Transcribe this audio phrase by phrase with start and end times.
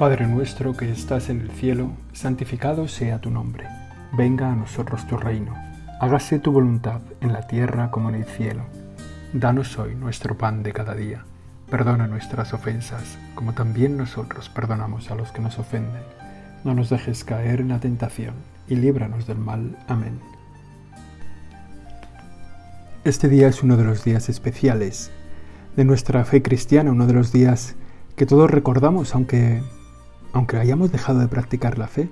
[0.00, 3.66] Padre nuestro que estás en el cielo, santificado sea tu nombre.
[4.12, 5.54] Venga a nosotros tu reino.
[6.00, 8.62] Hágase tu voluntad en la tierra como en el cielo.
[9.34, 11.26] Danos hoy nuestro pan de cada día.
[11.70, 16.02] Perdona nuestras ofensas, como también nosotros perdonamos a los que nos ofenden.
[16.64, 18.36] No nos dejes caer en la tentación
[18.68, 19.76] y líbranos del mal.
[19.86, 20.18] Amén.
[23.04, 25.10] Este día es uno de los días especiales
[25.76, 27.76] de nuestra fe cristiana, uno de los días
[28.16, 29.60] que todos recordamos, aunque,
[30.32, 32.08] aunque hayamos dejado de practicar la fe.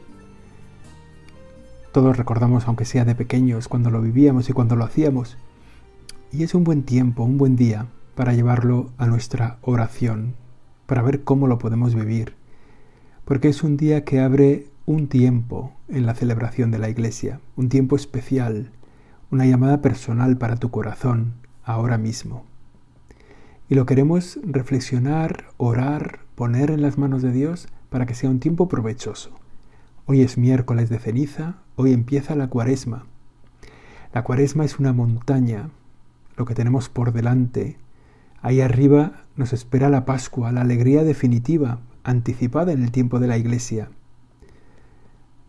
[1.92, 5.36] Todos recordamos, aunque sea de pequeños, cuando lo vivíamos y cuando lo hacíamos.
[6.32, 10.34] Y es un buen tiempo, un buen día para llevarlo a nuestra oración,
[10.86, 12.34] para ver cómo lo podemos vivir.
[13.24, 17.68] Porque es un día que abre un tiempo en la celebración de la Iglesia, un
[17.68, 18.70] tiempo especial,
[19.30, 22.44] una llamada personal para tu corazón, ahora mismo
[23.68, 28.40] y lo queremos reflexionar, orar, poner en las manos de Dios para que sea un
[28.40, 29.30] tiempo provechoso.
[30.06, 33.06] Hoy es miércoles de ceniza, hoy empieza la cuaresma.
[34.12, 35.70] La cuaresma es una montaña,
[36.36, 37.76] lo que tenemos por delante.
[38.40, 43.36] Ahí arriba nos espera la Pascua, la alegría definitiva, anticipada en el tiempo de la
[43.36, 43.90] Iglesia.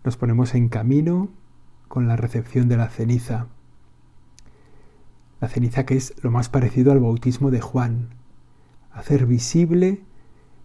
[0.04, 1.30] Nos ponemos en camino
[1.88, 3.48] con la recepción de la ceniza
[5.40, 8.10] la ceniza que es lo más parecido al bautismo de Juan,
[8.92, 10.02] hacer visible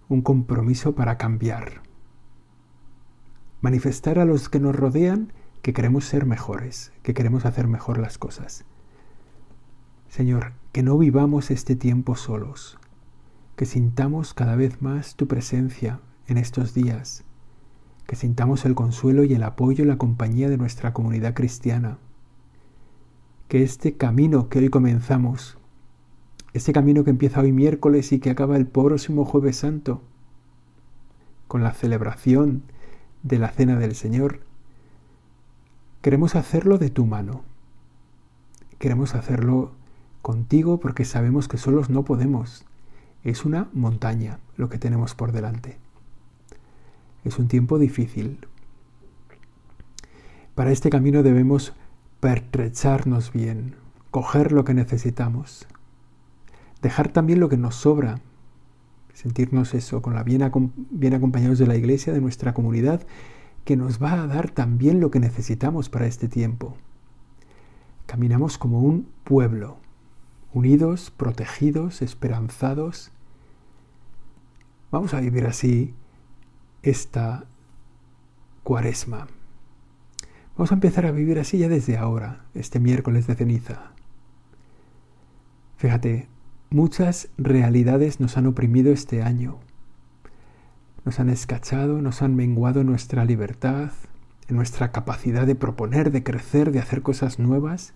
[0.08, 1.82] un compromiso para cambiar,
[3.60, 8.18] manifestar a los que nos rodean que queremos ser mejores, que queremos hacer mejor las
[8.18, 8.64] cosas.
[10.08, 12.78] Señor, que no vivamos este tiempo solos,
[13.56, 17.24] que sintamos cada vez más tu presencia en estos días,
[18.06, 21.98] que sintamos el consuelo y el apoyo y la compañía de nuestra comunidad cristiana
[23.48, 25.58] que este camino que hoy comenzamos,
[26.54, 30.00] este camino que empieza hoy miércoles y que acaba el próximo jueves santo,
[31.48, 32.62] con la celebración
[33.24, 34.40] de la cena del Señor,
[36.00, 37.42] queremos hacerlo de tu mano.
[38.78, 39.72] Queremos hacerlo
[40.22, 42.64] contigo porque sabemos que solos no podemos.
[43.24, 45.76] Es una montaña lo que tenemos por delante.
[47.24, 48.46] Es un tiempo difícil.
[50.54, 51.72] Para este camino debemos
[52.20, 53.74] pertrecharnos bien,
[54.12, 55.66] coger lo que necesitamos,
[56.84, 58.20] dejar también lo que nos sobra,
[59.14, 60.52] sentirnos eso, con la bien,
[60.90, 63.06] bien acompañados de la iglesia, de nuestra comunidad,
[63.64, 66.76] que nos va a dar también lo que necesitamos para este tiempo.
[68.04, 69.78] Caminamos como un pueblo,
[70.52, 73.10] unidos, protegidos, esperanzados.
[74.90, 75.94] Vamos a vivir así
[76.82, 77.46] esta
[78.62, 79.26] cuaresma.
[80.58, 83.92] Vamos a empezar a vivir así ya desde ahora, este miércoles de ceniza.
[85.78, 86.28] Fíjate,
[86.74, 89.58] muchas realidades nos han oprimido este año.
[91.04, 93.92] Nos han escachado, nos han menguado nuestra libertad,
[94.48, 97.94] nuestra capacidad de proponer, de crecer, de hacer cosas nuevas.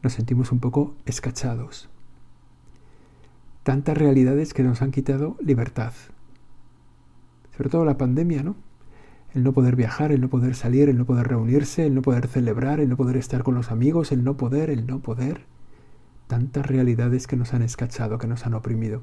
[0.00, 1.88] Nos sentimos un poco escachados.
[3.64, 5.92] Tantas realidades que nos han quitado libertad.
[7.56, 8.54] Sobre todo la pandemia, ¿no?
[9.34, 12.28] el no poder viajar, el no poder salir, el no poder reunirse, el no poder
[12.28, 15.55] celebrar, el no poder estar con los amigos, el no poder, el no poder.
[16.26, 19.02] Tantas realidades que nos han escachado, que nos han oprimido.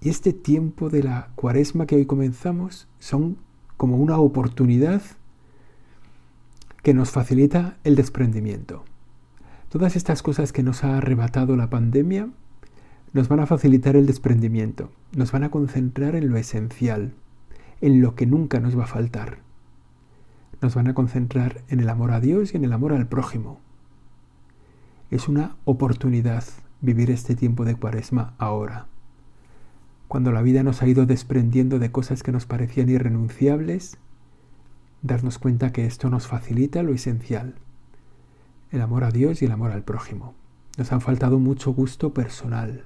[0.00, 3.38] Y este tiempo de la cuaresma que hoy comenzamos son
[3.76, 5.02] como una oportunidad
[6.82, 8.84] que nos facilita el desprendimiento.
[9.70, 12.28] Todas estas cosas que nos ha arrebatado la pandemia
[13.14, 17.14] nos van a facilitar el desprendimiento, nos van a concentrar en lo esencial,
[17.80, 19.38] en lo que nunca nos va a faltar.
[20.60, 23.60] Nos van a concentrar en el amor a Dios y en el amor al prójimo.
[25.14, 26.42] Es una oportunidad
[26.80, 28.88] vivir este tiempo de cuaresma ahora.
[30.08, 33.96] Cuando la vida nos ha ido desprendiendo de cosas que nos parecían irrenunciables,
[35.02, 37.54] darnos cuenta que esto nos facilita lo esencial,
[38.72, 40.34] el amor a Dios y el amor al prójimo.
[40.78, 42.82] Nos han faltado mucho gusto personal,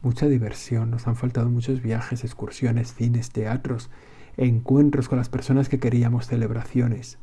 [0.00, 3.90] mucha diversión, nos han faltado muchos viajes, excursiones, cines, teatros,
[4.38, 7.18] encuentros con las personas que queríamos, celebraciones.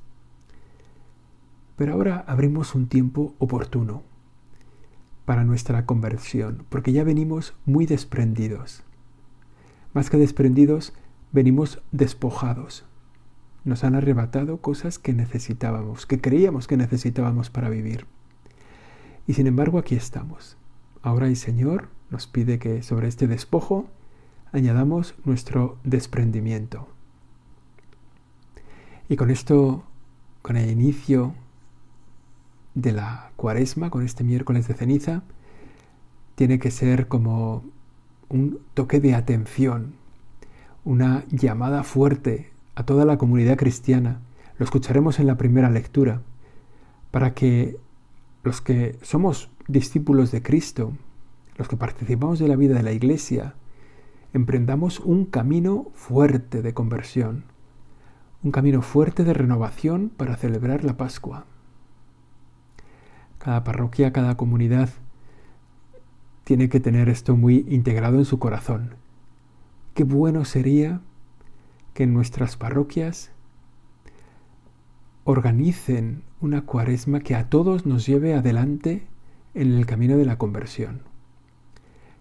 [1.77, 4.03] Pero ahora abrimos un tiempo oportuno
[5.29, 8.81] para nuestra conversión, porque ya venimos muy desprendidos.
[9.93, 10.91] Más que desprendidos,
[11.31, 12.83] venimos despojados.
[13.63, 18.07] Nos han arrebatado cosas que necesitábamos, que creíamos que necesitábamos para vivir.
[19.27, 20.57] Y sin embargo aquí estamos.
[21.03, 23.85] Ahora el Señor nos pide que sobre este despojo
[24.51, 26.87] añadamos nuestro desprendimiento.
[29.07, 29.83] Y con esto,
[30.41, 31.35] con el inicio
[32.81, 35.23] de la cuaresma, con este miércoles de ceniza,
[36.35, 37.63] tiene que ser como
[38.29, 39.95] un toque de atención
[40.85, 44.21] una llamada fuerte a toda la comunidad cristiana.
[44.57, 46.21] Lo escucharemos en la primera lectura,
[47.11, 47.77] para que
[48.43, 50.93] los que somos discípulos de Cristo,
[51.57, 53.55] los que participamos de la vida de la Iglesia,
[54.33, 57.43] emprendamos un camino fuerte de conversión,
[58.43, 61.45] un camino fuerte de renovación para celebrar la Pascua.
[63.49, 64.89] Cada parroquia, cada comunidad
[66.43, 68.93] tiene que tener esto muy integrado en su corazón.
[69.95, 71.01] Qué bueno sería
[71.95, 73.31] que nuestras parroquias
[75.23, 79.07] organicen una cuaresma que a todos nos lleve adelante
[79.55, 81.01] en el camino de la conversión.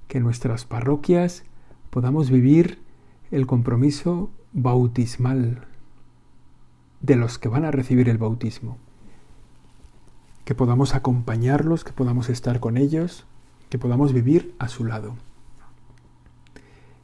[0.06, 1.44] Que en nuestras parroquias
[1.90, 2.80] podamos vivir
[3.30, 5.66] el compromiso bautismal
[7.02, 8.78] de los que van a recibir el bautismo.
[10.49, 13.27] Que podamos acompañarlos, que podamos estar con ellos,
[13.69, 15.15] que podamos vivir a su lado.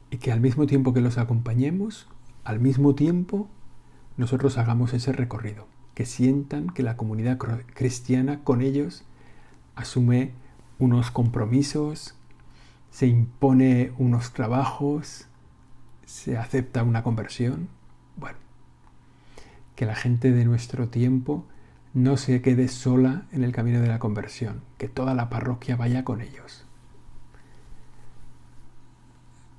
[0.09, 2.07] Y que al mismo tiempo que los acompañemos,
[2.43, 3.47] al mismo tiempo
[4.17, 5.67] nosotros hagamos ese recorrido.
[5.93, 9.03] Que sientan que la comunidad cristiana con ellos
[9.75, 10.31] asume
[10.79, 12.15] unos compromisos,
[12.89, 15.27] se impone unos trabajos,
[16.07, 17.69] se acepta una conversión.
[18.17, 18.39] Bueno,
[19.75, 21.45] que la gente de nuestro tiempo
[21.95, 26.03] no se quede sola en el camino de la conversión, que toda la parroquia vaya
[26.03, 26.65] con ellos.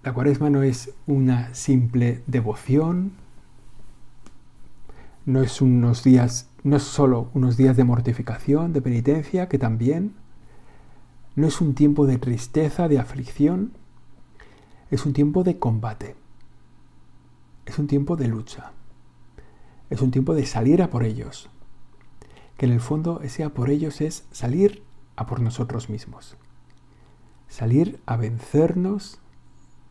[0.04, 3.12] La cuaresma no es una simple devoción,
[5.24, 10.12] no es unos días, no es solo unos días de mortificación, de penitencia, que también,
[11.36, 13.72] no es un tiempo de tristeza, de aflicción,
[14.90, 16.16] es un tiempo de combate,
[17.64, 18.72] es un tiempo de lucha,
[19.88, 21.48] es un tiempo de salir a por ellos,
[22.56, 24.82] que en el fondo ese a por ellos es salir
[25.16, 26.36] a por nosotros mismos,
[27.48, 29.20] salir a vencernos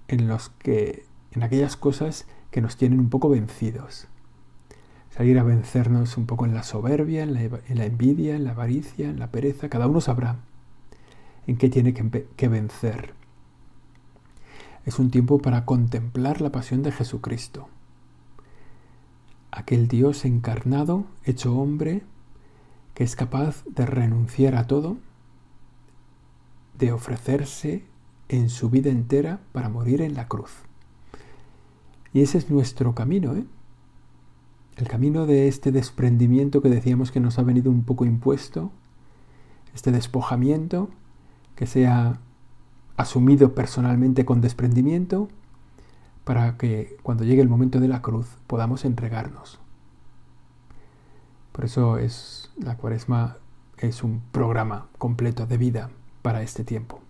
[0.07, 4.07] en los que en aquellas cosas que nos tienen un poco vencidos.
[5.09, 8.51] Salir a vencernos un poco en la soberbia, en la, en la envidia, en la
[8.51, 10.37] avaricia, en la pereza, cada uno sabrá
[11.47, 13.13] en qué tiene que, vencer.
[14.85, 17.69] Es un tiempo para contemplar la pasión de Jesucristo,
[19.51, 22.03] aquel Dios encarnado, hecho hombre,
[22.95, 24.97] que es capaz de renunciar a todo,
[26.79, 27.83] de ofrecerse
[28.29, 30.51] en su vida entera para morir en la cruz.
[32.13, 33.45] Y ese es nuestro camino, ¿eh?
[34.77, 38.71] El camino de este desprendimiento que decíamos que nos ha venido un poco impuesto,
[39.73, 40.89] este despojamiento,
[41.55, 42.19] que sea
[42.97, 45.27] asumido personalmente con desprendimiento
[46.23, 49.59] para que cuando llegue el momento de la cruz podamos entregarnos.
[51.55, 53.37] Por eso es la cuaresma
[53.77, 55.89] es un programa completo de vida
[56.21, 57.01] para este tiempo.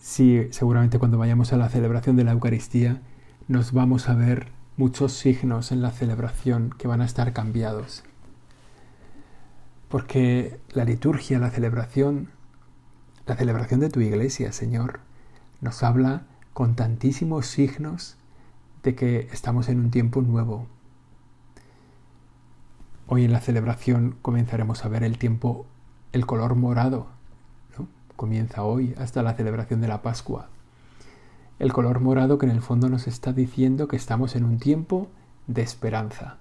[0.00, 3.00] Sí, seguramente cuando vayamos a la celebración de la Eucaristía
[3.48, 8.02] nos vamos a ver muchos signos en la celebración que van a estar cambiados
[9.90, 12.30] porque la liturgia, la celebración,
[13.26, 15.00] la celebración de tu iglesia, Señor,
[15.60, 16.22] nos habla
[16.54, 18.16] con tantísimos signos
[18.84, 20.66] de que estamos en un tiempo nuevo.
[23.12, 25.66] Hoy en la celebración comenzaremos a ver el tiempo,
[26.12, 27.08] el color morado.
[28.14, 30.48] Comienza hoy hasta la celebración de la Pascua.
[31.58, 35.08] El color morado que en el fondo nos está diciendo que estamos en un tiempo
[35.48, 36.38] de esperanza.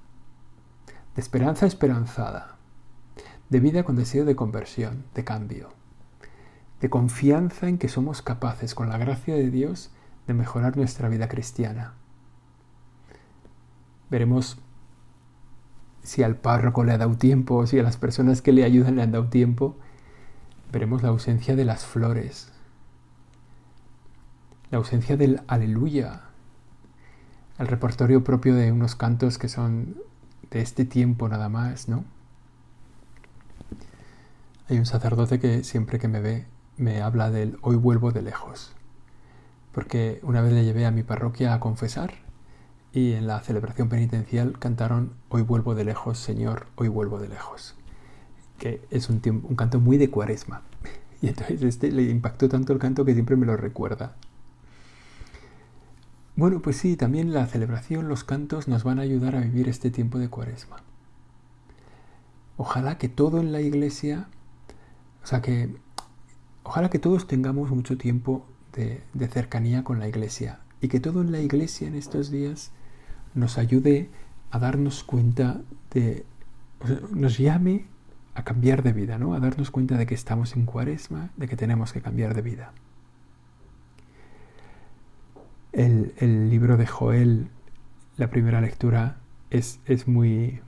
[1.16, 2.58] De esperanza esperanzada
[3.50, 5.70] de vida con deseo de conversión, de cambio,
[6.82, 9.90] de confianza en que somos capaces, con la gracia de Dios,
[10.28, 11.96] de mejorar nuestra vida cristiana.
[14.12, 14.60] Veremos
[16.10, 18.96] si al párroco le ha dado tiempo, o si a las personas que le ayudan
[18.96, 19.78] le han dado tiempo.
[20.72, 22.52] Veremos la ausencia de las flores,
[24.72, 26.22] la ausencia del aleluya,
[27.60, 29.98] el repertorio propio de unos cantos que son
[30.50, 32.04] de este tiempo nada más, ¿no?
[34.68, 38.74] Hay un sacerdote que siempre que me ve me habla del hoy vuelvo de lejos,
[39.74, 42.29] porque una vez le llevé a mi parroquia a confesar
[42.94, 47.76] y en la celebración penitencial cantaron Hoy vuelvo de lejos, Señor, hoy vuelvo de lejos,
[48.58, 50.62] que es un, un canto muy de cuaresma.
[51.22, 54.16] Y entonces este le impactó tanto el canto que siempre me lo recuerda.
[56.38, 59.92] Bueno, pues sí, también la celebración, los cantos nos van a ayudar a vivir este
[59.92, 60.78] tiempo de cuaresma.
[62.56, 64.30] Ojalá que todo en la iglesia
[65.24, 65.76] o sea que
[66.64, 71.32] ojalá que todos tengamos mucho tiempo de, cercanía con la iglesia y que todo en
[71.32, 72.72] la iglesia en estos días
[73.34, 74.10] nos ayude
[74.52, 76.26] a darnos cuenta de,
[77.12, 77.86] nos llame
[78.36, 79.34] a cambiar de vida, ¿no?
[79.34, 82.74] A darnos cuenta de que estamos en cuaresma, de que tenemos que cambiar de vida.
[85.72, 87.48] El, libro de Joel,
[88.18, 89.18] la primera lectura,
[89.50, 90.62] es, es, muy...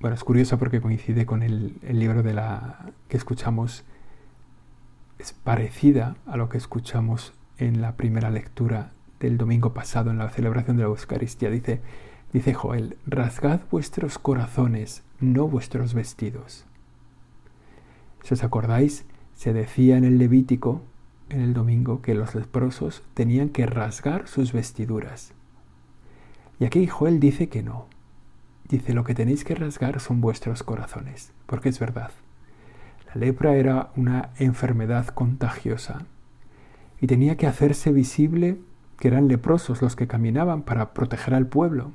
[0.00, 3.84] Bueno, es curiosa porque coincide con el, el libro de la que escuchamos.
[5.18, 8.92] Es parecida a lo que escuchamos en la primera lectura
[9.24, 11.50] del domingo pasado en la celebración de la Eucaristía.
[11.50, 11.80] Dice,
[12.32, 16.66] dice Joel, rasgad vuestros corazones, no vuestros vestidos.
[18.22, 20.82] Si os acordáis, se decía en el Levítico,
[21.30, 25.32] en el domingo, que los leprosos tenían que rasgar sus vestiduras.
[26.60, 27.86] Y aquí Joel dice que no.
[28.68, 32.10] Dice, lo que tenéis que rasgar son vuestros corazones, porque es verdad.
[33.06, 36.06] La lepra era una enfermedad contagiosa
[37.00, 38.58] y tenía que hacerse visible
[38.98, 41.92] que eran leprosos los que caminaban para proteger al pueblo,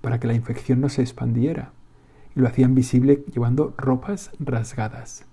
[0.00, 1.72] para que la infección no se expandiera,
[2.34, 5.26] y lo hacían visible llevando ropas rasgadas.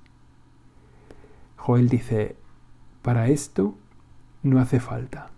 [1.56, 2.36] Joel dice,
[3.02, 3.76] para esto
[4.44, 5.32] no hace falta.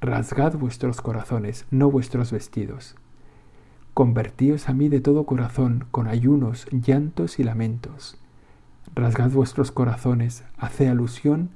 [0.00, 2.96] Rasgad vuestros corazones, no vuestros vestidos.
[3.94, 8.18] Convertíos a mí de todo corazón, con ayunos, llantos y lamentos.
[8.94, 11.50] Rasgad vuestros corazones, hace alusión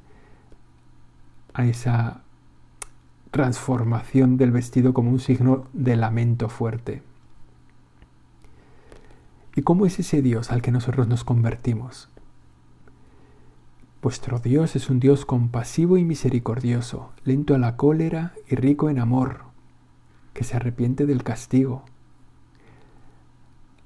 [1.55, 2.23] a esa
[3.37, 7.03] transformación del vestido como un signo de lamento fuerte.
[9.55, 12.09] ¿Y cómo es ese Dios al que nosotros nos convertimos?
[14.01, 18.99] Vuestro Dios es un Dios compasivo y misericordioso, lento a la cólera y rico en
[18.99, 19.41] amor,
[20.33, 21.85] que se arrepiente del castigo,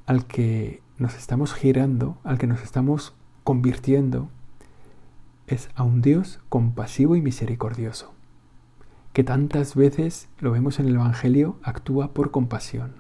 [0.07, 4.29] al que nos estamos girando, al que nos estamos convirtiendo,
[5.49, 8.15] es a un Dios compasivo y misericordioso,
[9.13, 12.93] que tantas veces, lo vemos en el Evangelio, actúa por compasión.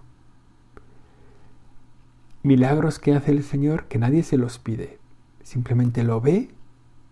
[2.42, 4.98] Milagros que hace el Señor que nadie se los pide,
[5.42, 6.50] simplemente lo ve,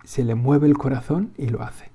[0.04, 1.90] se le mueve el corazón y lo hace.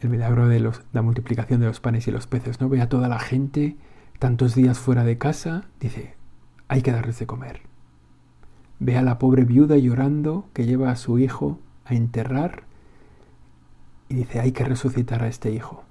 [0.00, 2.68] El milagro de la multiplicación de los panes y los peces, ¿no?
[2.68, 3.76] Ve a toda la gente
[4.18, 6.14] tantos días fuera de casa, dice,
[6.68, 7.62] hay que darles de comer
[8.80, 12.64] Ve a la pobre viuda llorando que lleva a su hijo a enterrar
[14.08, 15.84] y dice, hay que resucitar a este hijo.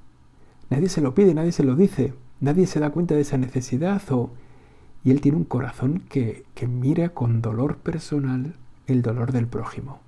[0.70, 4.02] Nadie se lo pide, nadie se lo dice, nadie se da cuenta de esa necesidad
[4.12, 4.32] o...
[5.06, 8.56] Y él tiene un corazón que, que mira con dolor personal
[8.88, 10.00] el dolor del prójimo.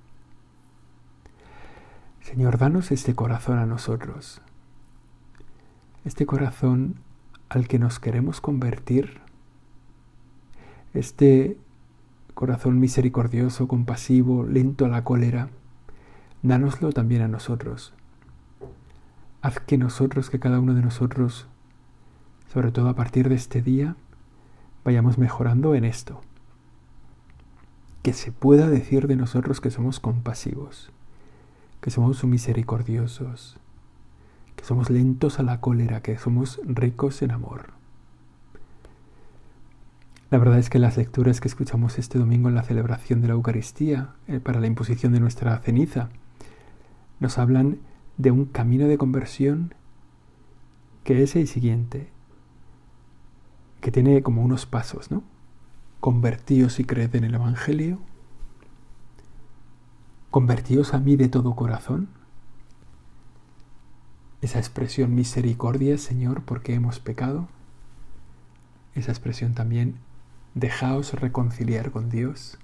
[2.22, 4.40] Señor, danos este corazón a nosotros,
[6.04, 6.96] este corazón
[7.48, 9.20] al que nos queremos convertir,
[10.94, 11.56] este
[12.34, 15.50] corazón misericordioso, compasivo, lento a la cólera,
[16.46, 17.92] dánoslo también a nosotros.
[19.42, 21.46] Haz que nosotros, que cada uno de nosotros,
[22.52, 23.96] sobre todo a partir de este día,
[24.84, 26.20] vayamos mejorando en esto.
[28.02, 30.90] Que se pueda decir de nosotros que somos compasivos,
[31.80, 33.58] que somos misericordiosos,
[34.54, 37.74] que somos lentos a la cólera, que somos ricos en amor.
[40.30, 43.34] La verdad es que las lecturas que escuchamos este domingo en la celebración de la
[43.34, 46.08] Eucaristía eh, para la imposición de nuestra ceniza
[47.20, 47.78] nos hablan
[48.16, 49.74] de un camino de conversión
[51.04, 52.08] que es el siguiente,
[53.80, 55.22] que tiene como unos pasos, ¿no?
[56.00, 58.00] Convertíos y creed en el Evangelio,
[60.30, 62.08] convertíos a mí de todo corazón,
[64.42, 67.48] esa expresión misericordia, Señor, porque hemos pecado,
[68.94, 69.96] esa expresión también
[70.54, 72.58] dejaos reconciliar con Dios.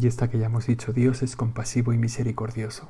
[0.00, 2.88] Y esta que ya hemos dicho, Dios es compasivo y misericordioso.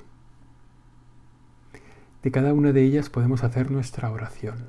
[2.23, 4.67] De cada una de ellas podemos hacer nuestra oración,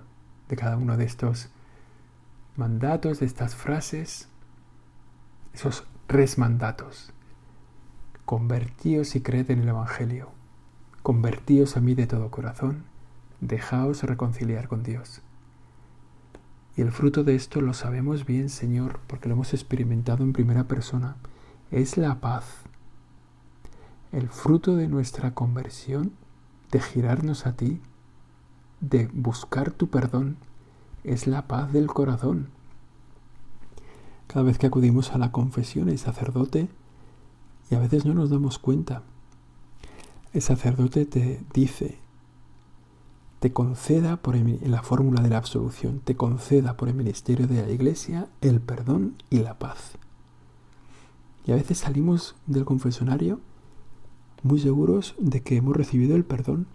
[0.47, 1.49] de cada uno de estos
[2.55, 4.29] mandatos, de estas frases,
[5.53, 7.11] esos tres mandatos.
[8.23, 10.29] Convertíos y creed en el Evangelio.
[11.03, 12.85] Convertíos a mí de todo corazón.
[13.41, 15.21] Dejaos reconciliar con Dios.
[16.77, 20.65] Y el fruto de esto lo sabemos bien, Señor, porque lo hemos experimentado en primera
[20.65, 21.17] persona.
[21.71, 22.45] Es la paz.
[24.11, 26.13] El fruto de nuestra conversión,
[26.71, 27.79] de girarnos a ti,
[28.81, 30.37] de buscar tu perdón,
[31.03, 32.49] es la paz del corazón.
[34.25, 36.69] Cada vez que acudimos a la confesión, el sacerdote,
[37.69, 39.03] y a veces no nos damos cuenta,
[40.33, 41.99] el sacerdote te dice,
[43.39, 47.61] te conceda por en la fórmula de la absolución, te conceda por el ministerio de
[47.61, 49.99] la Iglesia el perdón y la paz.
[51.49, 53.41] Y a veces salimos del confesionario
[54.43, 56.67] muy seguros de que hemos recibido el perdón,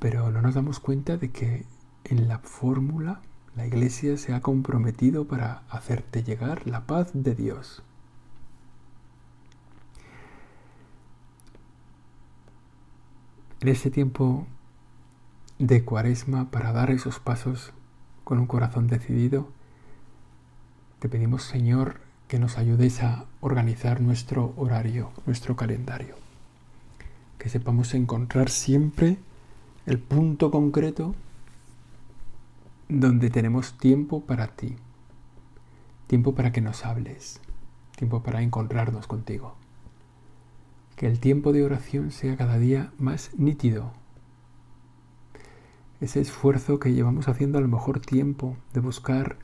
[0.00, 1.64] pero no nos damos cuenta de que
[2.02, 3.20] en la fórmula
[3.54, 7.84] la Iglesia se ha comprometido para hacerte llegar la paz de Dios.
[13.60, 14.44] en este tiempo
[15.60, 17.72] de cuaresma para dar esos pasos
[18.24, 19.48] con un corazón decidido,
[20.98, 26.16] te pedimos Señor que nos ayudes a organizar nuestro horario, nuestro calendario,
[27.38, 29.18] que sepamos encontrar siempre
[29.86, 31.14] el punto concreto
[32.88, 34.76] donde tenemos tiempo para ti,
[36.06, 37.40] tiempo para que nos hables,
[37.96, 39.56] tiempo para encontrarnos contigo.
[40.96, 43.92] Que el tiempo de oración sea cada día más nítido.
[46.00, 49.38] Ese esfuerzo que llevamos haciendo al mejor tiempo de buscar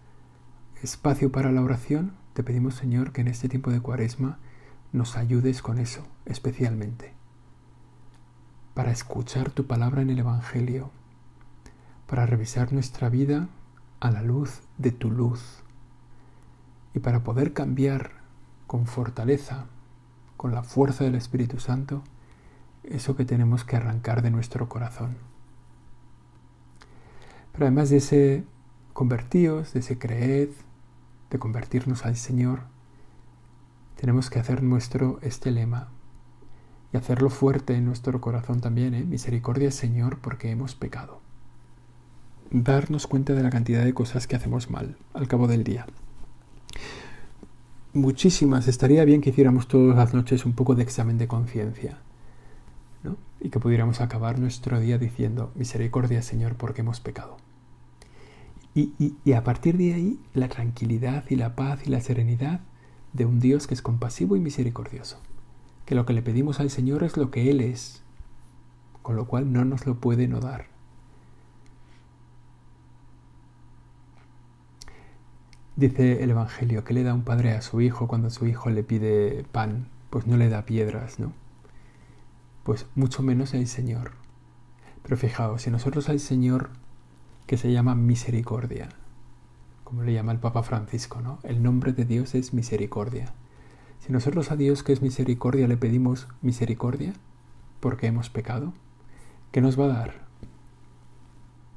[0.82, 4.38] espacio para la oración, te pedimos Señor que en este tiempo de cuaresma
[4.92, 7.12] nos ayudes con eso especialmente,
[8.74, 10.90] para escuchar tu palabra en el Evangelio,
[12.06, 13.48] para revisar nuestra vida
[14.00, 15.62] a la luz de tu luz
[16.94, 18.12] y para poder cambiar
[18.66, 19.66] con fortaleza,
[20.36, 22.02] con la fuerza del Espíritu Santo,
[22.84, 25.16] eso que tenemos que arrancar de nuestro corazón.
[27.52, 28.44] Pero además de ese
[28.92, 30.50] convertíos, de ese creed,
[31.30, 32.62] de convertirnos al Señor,
[33.96, 35.88] tenemos que hacer nuestro este lema
[36.92, 39.04] y hacerlo fuerte en nuestro corazón también, ¿eh?
[39.04, 41.20] misericordia Señor porque hemos pecado
[42.50, 45.86] darnos cuenta de la cantidad de cosas que hacemos mal al cabo del día.
[47.92, 48.68] Muchísimas.
[48.68, 51.98] Estaría bien que hiciéramos todas las noches un poco de examen de conciencia.
[53.02, 53.16] ¿no?
[53.40, 57.36] Y que pudiéramos acabar nuestro día diciendo, misericordia Señor, porque hemos pecado.
[58.74, 58.92] Y,
[59.24, 62.60] y, a partir de ahí, la tranquilidad y la paz y la serenidad
[63.12, 65.18] de un Dios que es compasivo y misericordioso.
[65.86, 68.02] Que lo que le pedimos al Señor es lo que Él es,
[69.02, 70.68] con lo cual no nos lo puede no dar.
[75.74, 78.84] Dice el Evangelio que le da un padre a su hijo cuando su hijo le
[78.84, 81.32] pide pan, pues no le da piedras, ¿no?
[82.64, 84.12] Pues mucho menos el Señor.
[85.02, 86.70] Pero fijaos, si nosotros al Señor,
[87.50, 88.90] que se llama misericordia,
[89.82, 91.40] como le llama el Papa Francisco, ¿no?
[91.42, 93.32] El nombre de Dios es misericordia.
[93.98, 97.12] Si nosotros a Dios que es misericordia le pedimos misericordia,
[97.80, 98.72] porque hemos pecado,
[99.50, 100.14] ¿qué nos va a dar?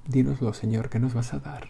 [0.08, 1.70] Dínoslo, Señor, ¿qué nos vas a dar?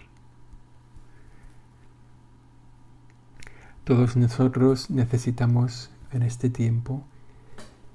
[3.85, 7.05] Todos nosotros necesitamos en este tiempo,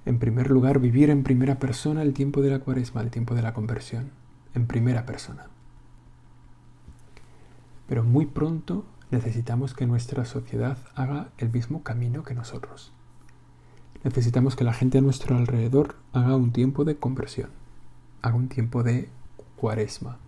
[0.07, 3.42] en primer lugar, vivir en primera persona el tiempo de la cuaresma, el tiempo de
[3.42, 4.11] la conversión,
[4.55, 5.49] en primera persona.
[7.88, 12.92] Pero muy pronto necesitamos que nuestra sociedad haga el mismo camino que nosotros.
[14.05, 17.51] Necesitamos que la gente a nuestro alrededor haga un tiempo de conversión,
[18.22, 19.09] haga un tiempo de
[19.57, 20.18] cuaresma.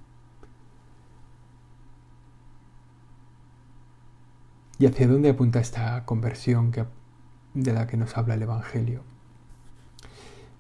[4.78, 6.72] ¿Y hacia dónde apunta esta conversión
[7.52, 9.02] de la que nos habla el Evangelio?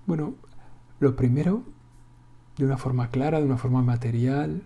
[0.06, 0.34] Bueno,
[0.98, 1.64] lo primero,
[2.58, 4.62] de una forma clara, de una forma material,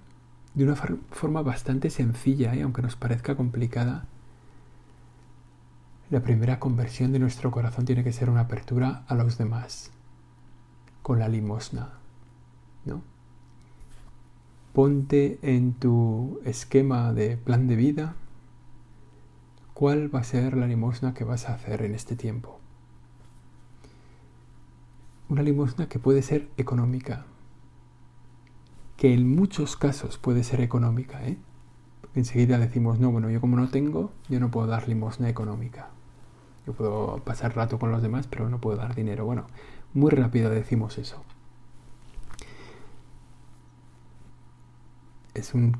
[0.54, 2.62] de una forma bastante sencilla, ¿eh?
[2.62, 4.06] aunque nos parezca complicada,
[6.10, 9.90] la primera conversión de nuestro corazón tiene que ser una apertura a los demás,
[11.02, 11.90] con la limosna,
[12.84, 13.02] ¿no?
[14.72, 18.14] Ponte en tu esquema de plan de vida
[19.72, 22.60] cuál va a ser la limosna que vas a hacer en este tiempo.
[25.28, 27.24] Una limosna que puede ser económica,
[28.96, 31.24] que en muchos casos puede ser económica.
[31.26, 31.36] ¿eh?
[32.14, 35.88] Enseguida decimos, no, bueno, yo como no tengo, yo no puedo dar limosna económica.
[36.66, 39.24] Yo puedo pasar rato con los demás, pero no puedo dar dinero.
[39.24, 39.46] Bueno,
[39.92, 41.22] muy rápido decimos eso.
[45.34, 45.76] Es un,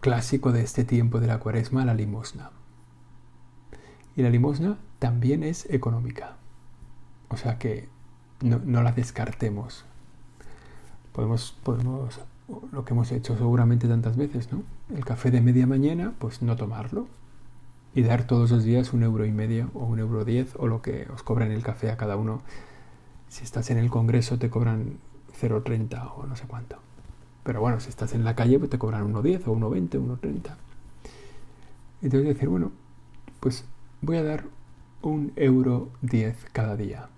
[0.00, 2.50] clásico de este tiempo de la cuaresma, la limosna.
[4.16, 6.36] Y la limosna también es económica.
[7.28, 7.88] O sea que
[8.40, 9.84] no, la descartemos.
[11.12, 12.20] Podemos, podemos,
[12.72, 14.62] lo que hemos hecho seguramente tantas veces, ¿no?
[14.94, 17.08] El café de media mañana, pues no tomarlo.
[17.94, 20.82] Y dar todos los días un euro y medio o un euro diez o lo
[20.82, 22.42] que os cobran el café a cada uno.
[23.28, 24.98] Si estás en el Congreso te cobran
[25.40, 26.76] 0,30 o no sé cuánto.
[27.42, 30.56] Pero bueno, si estás en la calle pues te cobran 1,10 o 1,20, 1,30.
[32.02, 32.70] Entonces decir, bueno,
[33.40, 33.64] pues
[34.02, 34.44] voy a dar
[35.02, 37.08] un euro diez cada día.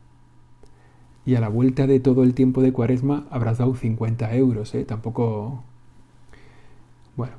[1.28, 4.86] Y a la vuelta de todo el tiempo de cuaresma habrás dado 50 euros, ¿eh?
[4.86, 5.62] Tampoco...
[7.18, 7.34] Bueno,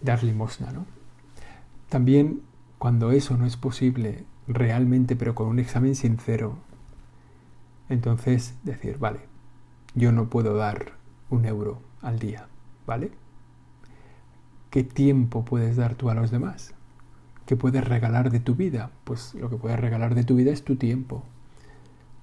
[0.00, 0.84] dar limosna, ¿no?
[1.88, 2.40] También
[2.78, 6.56] cuando eso no es posible realmente, pero con un examen sincero,
[7.88, 9.20] entonces decir, vale,
[9.94, 10.94] yo no puedo dar
[11.30, 12.48] un euro al día,
[12.84, 13.12] ¿vale?
[14.70, 16.74] ¿Qué tiempo puedes dar tú a los demás?
[17.46, 18.90] ¿Qué puedes regalar de tu vida?
[19.04, 21.22] Pues lo que puedes regalar de tu vida es tu tiempo,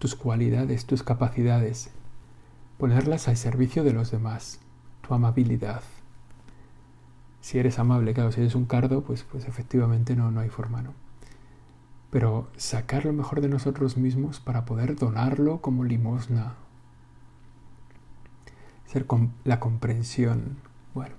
[0.02, 1.92] tus cualidades, tus capacidades.
[2.80, 4.60] ponerlas al servicio de los demás,
[5.08, 5.84] tu amabilidad.
[7.40, 10.82] Si eres amable, claro, si eres un cardo, pues, pues efectivamente no, no hay forma,
[10.82, 10.96] ¿no?
[12.10, 16.56] Pero sacar lo mejor de nosotros mismos para poder donarlo como limosna.
[18.88, 20.58] Ser con la comprensión.
[20.96, 21.14] Bueno,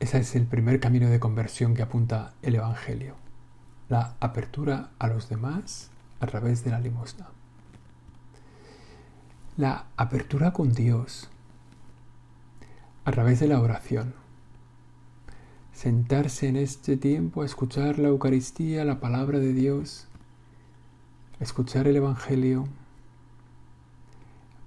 [0.00, 3.16] ese es el primer camino de conversión que apunta el Evangelio.
[3.90, 5.90] La apertura a los demás
[6.20, 7.28] a través de la limosna.
[9.56, 11.28] La apertura con Dios
[13.08, 14.14] a través de la oración.
[15.72, 20.06] Sentarse en este tiempo a escuchar la Eucaristía, la palabra de Dios,
[21.40, 22.68] escuchar el Evangelio,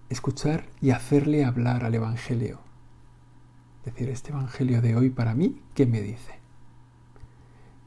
[0.10, 2.60] escuchar y hacerle hablar al Evangelio.
[3.86, 6.40] Decir, este Evangelio de hoy para mí, ¿qué me dice?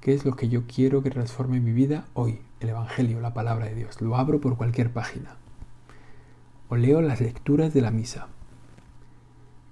[0.04, 2.42] ¿Qué es lo que yo quiero que transforme mi vida hoy?
[2.60, 4.02] El Evangelio, la palabra de Dios.
[4.02, 5.38] Lo abro por cualquier página.
[6.68, 8.26] O leo las lecturas de la misa.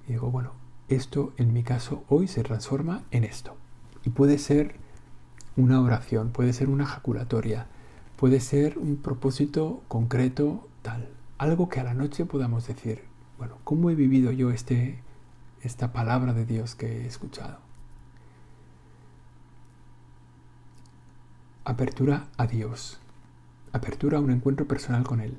[0.09, 0.53] Y digo, bueno,
[0.89, 3.59] esto en mi caso hoy se transforma en esto.
[4.07, 4.77] Y puede ser
[5.59, 7.67] una oración, puede ser una jaculatoria,
[8.17, 11.11] puede ser un propósito concreto tal.
[11.37, 13.03] Algo que a la noche podamos decir,
[13.37, 14.99] bueno, ¿cómo he vivido yo este,
[15.61, 17.72] esta palabra de Dios que he escuchado?
[21.65, 22.99] Apertura a Dios.
[23.71, 25.39] Apertura a un encuentro personal con Él.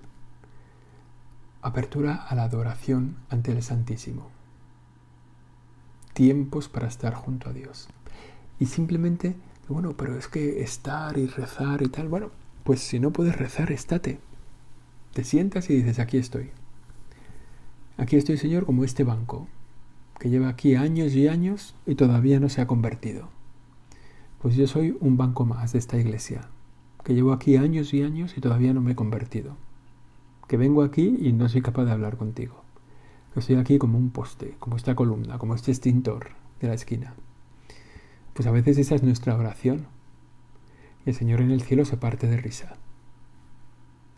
[1.61, 4.29] Apertura a la adoración ante el Santísimo.
[6.13, 7.89] Tiempos para estar junto a Dios.
[8.57, 9.35] Y simplemente,
[9.67, 12.31] bueno, pero es que estar y rezar y tal, bueno,
[12.63, 14.21] pues si no puedes rezar, estate.
[15.13, 16.51] Te sientas y dices, aquí estoy.
[17.97, 19.49] Aquí estoy, Señor, como este banco,
[20.19, 23.32] que lleva aquí años y años y todavía no se ha convertido.
[24.43, 26.49] Pues yo soy un banco más de esta iglesia,
[27.05, 29.55] que llevo aquí años y años y todavía no me he convertido.
[30.49, 32.61] Que vengo aquí y no soy capaz de hablar contigo.
[33.33, 37.13] Que estoy aquí como un poste, como esta columna, como este extintor de la esquina.
[38.33, 39.87] Pues a veces esa es nuestra oración.
[41.05, 42.75] Y el Señor en el cielo se parte de risa.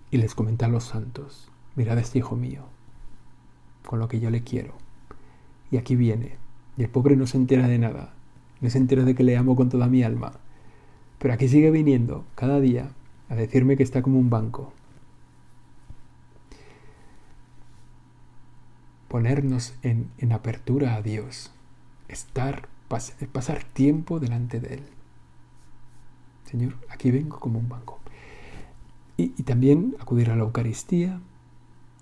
[0.09, 2.63] Y les comenta a los santos, mirad a este hijo mío,
[3.85, 4.73] con lo que yo le quiero.
[5.69, 6.38] Y aquí viene.
[6.77, 8.14] Y el pobre no se entera de nada,
[8.65, 10.34] no se entera de que le amo con toda mi alma.
[11.19, 12.89] Pero aquí sigue viniendo cada día
[13.30, 14.73] a decirme que está como un banco.
[19.08, 21.54] Ponernos en, en apertura a Dios.
[22.08, 22.67] Estar,
[23.32, 24.84] pasar tiempo delante de Él.
[26.45, 27.99] Señor, aquí vengo como un banco.
[29.15, 31.21] Y, y, también acudir a la Eucaristía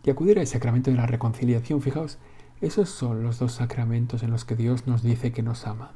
[0.03, 1.81] y acudir al sacramento de la reconciliación.
[1.81, 2.19] Fijaos,
[2.61, 5.91] esos son los dos sacramentos en los que Dios nos dice que nos ama.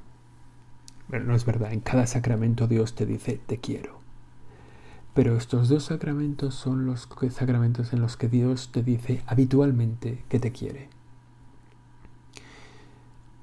[1.09, 3.99] Pero no es verdad, en cada sacramento Dios te dice te quiero.
[5.13, 10.39] Pero estos dos sacramentos son los sacramentos en los que Dios te dice habitualmente que
[10.39, 10.89] te quiere.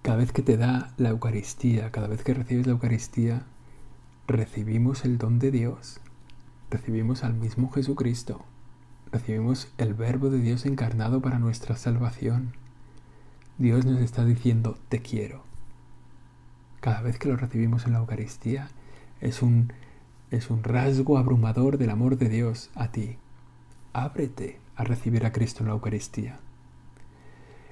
[0.03, 3.45] Cada vez que te da la Eucaristía, cada vez que recibes la Eucaristía,
[4.29, 6.01] recibimos el don de Dios,
[6.71, 8.45] recibimos al mismo Jesucristo,
[9.11, 12.53] recibimos el Verbo de Dios encarnado para nuestra salvación.
[13.57, 15.54] Dios nos está diciendo te quiero
[16.85, 18.69] cada vez que lo recibimos en la Eucaristía,
[19.23, 19.73] es un,
[20.31, 23.17] es un rasgo abrumador del amor de Dios a ti.
[23.95, 26.41] Ábrete a recibir a Cristo en la Eucaristía.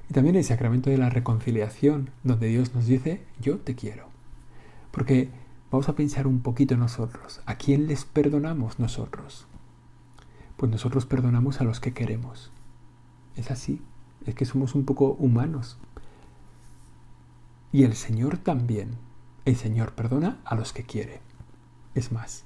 [0.08, 4.06] Y también el sacramento de la reconciliación, donde Dios nos dice, yo te quiero.
[4.90, 5.28] Porque
[5.70, 9.46] vamos a pensar un poquito nosotros, ¿a quién les perdonamos nosotros?
[10.56, 12.50] Pues nosotros perdonamos a los que queremos.
[13.36, 13.82] Es así,
[14.24, 15.76] es que somos un poco humanos.
[17.72, 18.98] Y el Señor también.
[19.46, 21.20] El Señor perdona a los que quiere.
[21.94, 22.44] Es más,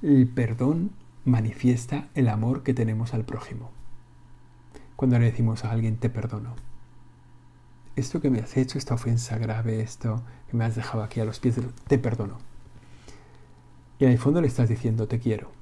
[0.00, 0.92] el perdón
[1.26, 3.70] manifiesta el amor que tenemos al prójimo.
[4.96, 6.56] Cuando le decimos a alguien te perdono.
[7.94, 11.26] Esto que me has hecho, esta ofensa grave, esto que me has dejado aquí a
[11.26, 12.38] los pies, te perdono.
[13.98, 15.52] Y en el fondo le estás diciendo te quiero.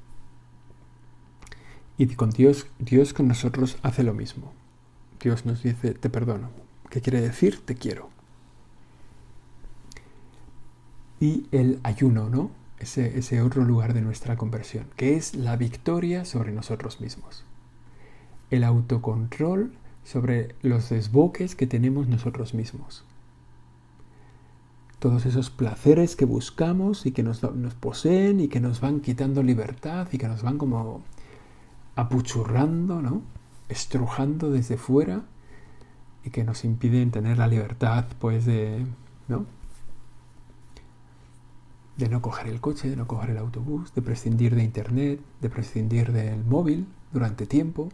[1.99, 4.53] Y con Dios, Dios con nosotros hace lo mismo.
[5.21, 6.51] Dios nos dice te perdono.
[6.88, 7.65] ¿Qué quiere decir?
[7.65, 8.12] Te quiero
[11.22, 12.50] y el ayuno, ¿no?
[12.80, 17.44] Ese, ese otro lugar de nuestra conversión, que es la victoria sobre nosotros mismos.
[18.50, 23.04] El autocontrol sobre los desboques que tenemos nosotros mismos.
[24.98, 29.44] Todos esos placeres que buscamos y que nos, nos poseen y que nos van quitando
[29.44, 31.02] libertad y que nos van como
[31.94, 33.22] apuchurrando, ¿no?
[33.68, 35.22] Estrujando desde fuera
[36.24, 38.85] y que nos impiden tener la libertad, pues, de,
[39.28, 39.46] ¿no?
[42.03, 45.49] De no coger el coche, de no coger el autobús, de prescindir de internet, de
[45.49, 47.91] prescindir del móvil durante tiempo.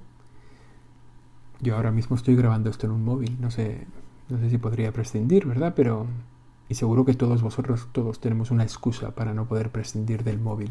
[1.61, 3.87] yo ahora mismo estoy grabando esto en un móvil, no sé,
[4.29, 5.75] no sé si podría prescindir, ¿verdad?
[5.77, 6.07] Pero
[6.71, 10.71] y seguro que todos vosotros todos tenemos una excusa para no poder prescindir del móvil.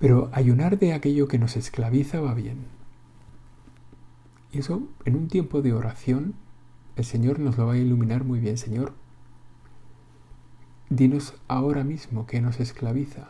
[0.00, 2.66] Pero ayunar de aquello que nos esclaviza va bien.
[4.50, 6.34] Y eso en un tiempo de oración
[6.96, 8.94] el Señor nos lo va a iluminar muy bien, Señor.
[10.94, 13.28] Dinos ahora mismo qué nos esclaviza.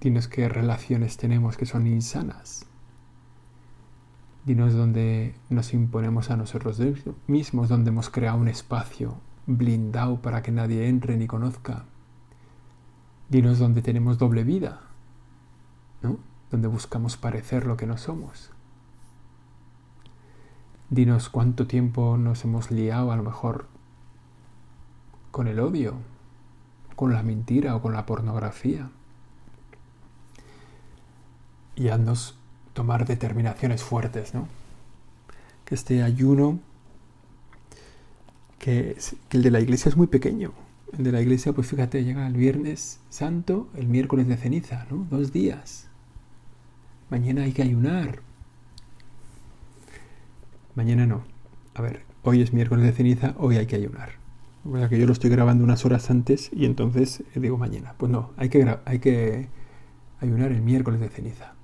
[0.00, 2.66] Dinos qué relaciones tenemos que son insanas.
[4.44, 6.82] Dinos dónde nos imponemos a nosotros
[7.28, 11.84] mismos, donde hemos creado un espacio blindado para que nadie entre ni conozca.
[13.28, 14.80] Dinos dónde tenemos doble vida,
[16.02, 16.18] ¿no?
[16.50, 18.50] Donde buscamos parecer lo que no somos.
[20.90, 23.68] Dinos cuánto tiempo nos hemos liado a lo mejor
[25.30, 25.94] con el odio,
[26.96, 28.90] con la mentira o con la pornografía.
[31.76, 32.38] Y haznos
[32.72, 34.48] tomar determinaciones fuertes, ¿no?
[35.64, 36.58] Que este ayuno,
[38.58, 38.96] que,
[39.28, 40.52] que el de la iglesia es muy pequeño.
[40.96, 45.06] El de la iglesia, pues fíjate, llega el viernes santo, el miércoles de ceniza, ¿no?
[45.10, 45.86] Dos días.
[47.10, 48.20] Mañana hay que ayunar,
[50.76, 51.24] Mañana no.
[51.74, 54.10] A ver, hoy es miércoles de ceniza, hoy hay que ayunar.
[54.88, 57.94] Que yo lo estoy grabando unas horas antes y entonces eh, digo mañana.
[57.96, 59.48] Pues no, hay que, hay que
[60.20, 61.54] ayunar el miércoles de ceniza.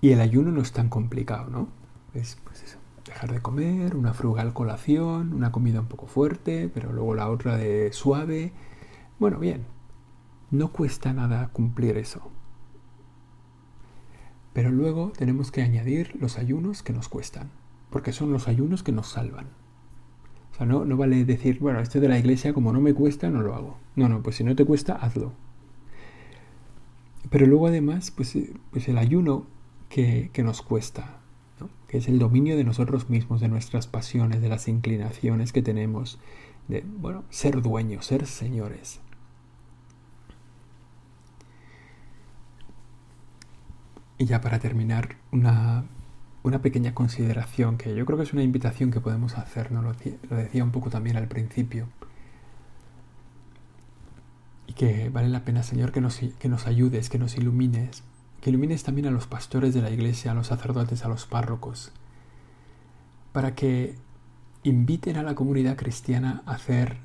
[0.00, 1.68] Y el ayuno no es tan complicado, ¿no?
[2.12, 7.14] Es pues dejar de comer, una frugal colación, una comida un poco fuerte, pero luego
[7.14, 8.52] la otra de suave.
[9.18, 9.64] Bueno, bien,
[10.50, 12.30] no cuesta nada cumplir eso.
[14.52, 17.50] Pero luego tenemos que añadir los ayunos que nos cuestan,
[17.94, 19.46] porque son los ayunos que nos salvan.
[20.50, 23.30] O sea, no, no vale decir, bueno, esto de la iglesia como no me cuesta,
[23.30, 23.78] no lo hago.
[23.94, 25.32] No, no, pues si no te cuesta, hazlo.
[27.30, 29.46] Pero luego además, pues, eh, pues el ayuno
[29.88, 31.20] que, nos cuesta,
[31.86, 36.18] que es el dominio de nosotros mismos, de nuestras pasiones, de las inclinaciones que tenemos,
[36.66, 38.98] de, bueno, ser dueños, ser señores.
[44.18, 45.84] Y ya para terminar, una,
[46.52, 49.80] pequeña consideración que yo creo que es una invitación que podemos hacer, ¿no?
[49.80, 51.88] lo, decía un poco también al principio.
[54.66, 58.02] Y que vale la pena, Señor, que nos, que nos ayudes, que nos ilumines,
[58.42, 61.92] que ilumines también a los pastores de la iglesia, a los sacerdotes, a los párrocos,
[63.32, 63.96] para que
[64.64, 66.98] inviten a la comunidad cristiana a hacer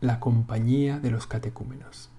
[0.00, 2.10] la compañía de los catecúmenos.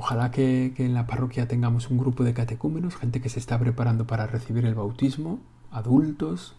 [0.00, 4.06] Ojalá que, en la parroquia tengamos un grupo de catecúmenos, gente que se está preparando
[4.06, 5.40] para recibir el bautismo,
[5.72, 6.54] adultos,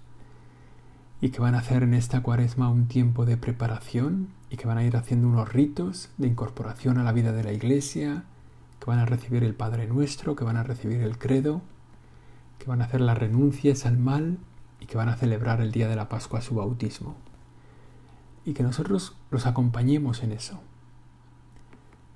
[1.21, 4.77] y que van a hacer en esta cuaresma un tiempo de preparación y que van
[4.77, 8.25] a ir haciendo unos ritos de incorporación a la vida de la iglesia,
[8.81, 11.61] que van a recibir el Padre Nuestro, que van a recibir el credo,
[12.57, 14.37] que van a hacer las renuncias al mal
[14.81, 17.15] y que van a celebrar el día de la Pascua su bautismo.
[18.43, 20.59] Y que nosotros los acompañemos en eso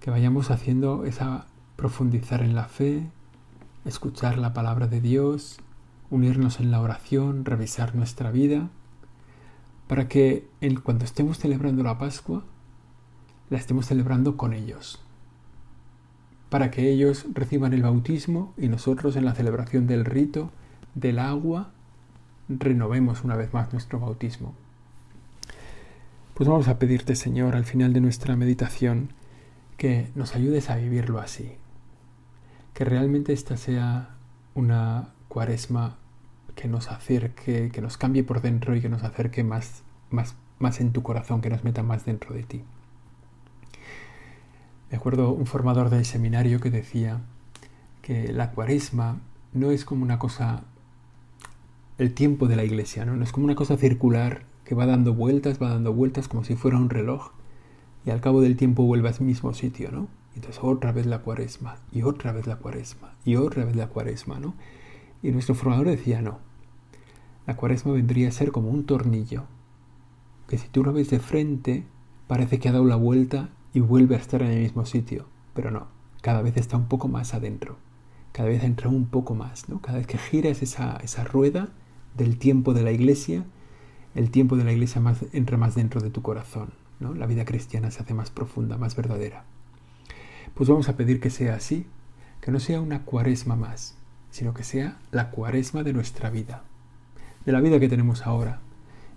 [0.04, 1.46] que vayamos haciendo esa
[1.78, 3.10] profundizar en la fe,
[3.86, 5.60] escuchar la palabra de Dios,
[6.10, 8.68] unirnos en la oración, revisar nuestra vida,
[9.88, 12.44] para que en, cuando estemos celebrando la Pascua,
[13.50, 15.00] la estemos celebrando con ellos,
[16.50, 20.52] para que ellos reciban el bautismo y nosotros en la celebración del rito
[20.96, 21.72] del agua
[22.50, 24.54] renovemos una vez más nuestro bautismo.
[26.34, 29.13] Pues vamos a pedirte, Señor, al final de nuestra meditación,
[29.78, 31.54] que nos ayudes a vivirlo así.
[32.74, 34.16] Que realmente esta sea
[34.56, 35.98] una cuaresma
[36.56, 40.80] que nos acerque, que nos cambie por dentro y que nos acerque más, más, más
[40.80, 42.64] en tu corazón, que nos meta más dentro de ti.
[44.92, 47.22] Me acuerdo un formador del seminario que decía
[48.04, 49.22] que la cuaresma
[49.54, 50.64] no es como una cosa,
[51.98, 53.16] el tiempo de la iglesia, ¿no?
[53.16, 56.56] no es como una cosa circular que va dando vueltas, va dando vueltas como si
[56.56, 57.32] fuera un reloj,
[58.06, 60.08] y al cabo del tiempo vuelve al mismo sitio, ¿no?
[60.36, 64.39] Entonces otra vez la cuaresma, y otra vez la cuaresma, y otra vez la cuaresma,
[64.39, 64.56] ¿no?
[65.22, 66.39] Y nuestro formador decía, no,
[67.46, 69.44] la cuaresma vendría a ser como un tornillo,
[70.48, 71.86] que si tú lo ves de frente,
[72.28, 75.72] parece que ha dado la vuelta y vuelve a estar en el mismo sitio, pero
[75.72, 75.88] no,
[76.22, 77.78] cada vez está un poco más adentro,
[78.32, 79.82] cada vez entra un poco más, ¿no?
[79.82, 81.70] Cada vez que giras esa, esa rueda
[82.16, 83.46] del tiempo de la iglesia,
[84.16, 86.70] el tiempo de la iglesia más, entra más dentro de tu corazón.
[87.12, 89.44] La vida cristiana se hace más profunda, más verdadera.
[90.54, 91.86] Pues vamos a pedir que sea así,
[92.39, 93.96] que no sea una cuaresma más,
[94.32, 96.63] sino que sea la cuaresma de nuestra vida,
[97.46, 98.60] de la vida que tenemos ahora.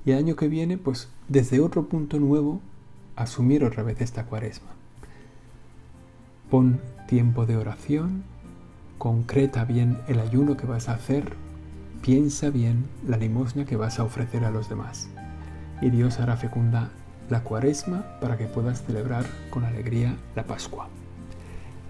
[0.04, 2.60] Y el año que viene, pues desde otro punto nuevo,
[3.16, 4.68] asumir otra vez esta cuaresma.
[6.50, 8.24] Pon tiempo de oración,
[8.98, 11.34] concreta bien el ayuno que vas a hacer,
[12.02, 15.08] piensa bien la limosna que vas a ofrecer a los demás.
[15.80, 16.90] Y Dios hará fecunda
[17.28, 20.88] la cuaresma para que puedas celebrar con alegría la Pascua.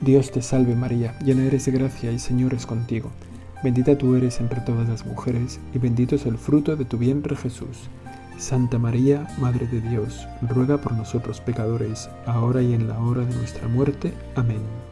[0.01, 3.11] Dios te salve María, llena eres de gracia y Señor es contigo.
[3.63, 7.37] Bendita tú eres entre todas las mujeres y bendito es el fruto de tu vientre
[7.37, 7.89] Jesús.
[8.39, 13.35] Santa María, Madre de Dios, ruega por nosotros pecadores, ahora y en la hora de
[13.35, 14.13] nuestra muerte.
[14.35, 14.86] Amén.